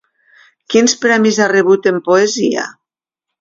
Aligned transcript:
Quins 0.73 0.95
premis 1.03 1.39
ha 1.43 1.49
rebut 1.51 1.91
en 1.93 2.01
poesia? 2.09 2.65